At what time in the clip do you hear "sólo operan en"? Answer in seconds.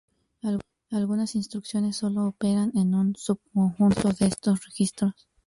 1.97-2.95